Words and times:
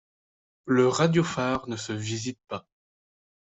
Le 0.65 0.87
radiophare 0.87 1.67
ne 1.69 1.75
se 1.77 1.93
visite 1.93 2.39
pas. 2.47 2.65